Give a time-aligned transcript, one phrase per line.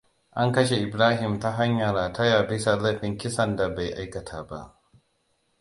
[0.41, 4.75] An kashe Ibrahim ta hanyar rataya bisa laifin kisan da bai aikata ba.